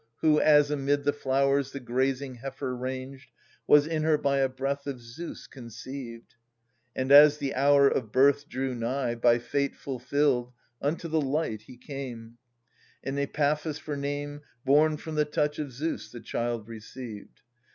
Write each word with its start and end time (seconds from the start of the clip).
Who, 0.21 0.39
as 0.39 0.71
amid 0.71 1.03
the 1.03 1.13
flowers 1.13 1.73
the 1.73 1.79
grazing 1.79 2.37
heifer 2.37 2.75
ranged, 2.75 3.29
Was 3.67 3.85
in 3.85 4.01
h 4.01 4.07
er 4.07 4.17
by 4.17 4.39
a 4.39 4.49
breath 4.49 4.87
of 4.87 4.99
Zeus 4.99 5.45
conceived 5.45 6.31
j• 6.31 6.35
And, 6.95 7.11
as 7.11 7.37
the 7.37 7.53
hour 7.53 7.87
of 7.87 8.11
birth 8.11 8.49
drew 8.49 8.73
nigh. 8.73 9.13
By 9.13 9.37
fate 9.37 9.75
fulfilled7 9.75 10.53
unto 10.81 11.07
the 11.07 11.21
light 11.21 11.61
he 11.67 11.77
came;— 11.77 12.39
And 13.03 13.19
Epaphus 13.19 13.77
for 13.77 13.95
name, 13.95 14.41
Born 14.65 14.97
from 14.97 15.13
the 15.13 15.23
touch 15.25 15.59
of 15.59 15.71
Zeus, 15.71 16.11
the 16.11 16.19
child 16.19 16.67
received. 16.67 17.41